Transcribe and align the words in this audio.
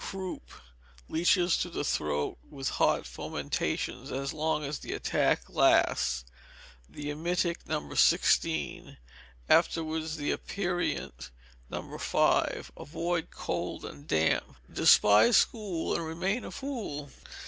Croup. 0.03 0.49
Leeches 1.09 1.57
to 1.59 1.69
the 1.69 1.83
throat, 1.83 2.39
with 2.49 2.69
hot 2.81 3.05
fomentations 3.05 4.11
as 4.11 4.33
long 4.33 4.63
as 4.63 4.79
the 4.79 4.93
attack 4.93 5.47
lasts; 5.47 6.25
the 6.89 7.11
emetic, 7.11 7.67
No. 7.67 7.93
16, 7.93 8.97
afterwards 9.47 10.17
the 10.17 10.31
aperient, 10.31 11.29
No. 11.69 11.99
5. 11.99 12.71
Avoid 12.75 13.29
cold 13.29 13.85
and 13.85 14.07
damp. 14.07 14.55
[DESPISE 14.73 15.37
SCHOOL 15.37 15.93
AND 15.93 16.03
REMAIN 16.07 16.45
A 16.45 16.49
FOOL. 16.51 17.11